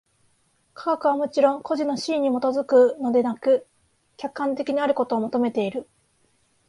[0.73, 3.67] 科学はもちろん個人の肆意に基づくのでなく、
[4.17, 5.87] 客観的であることを求めている。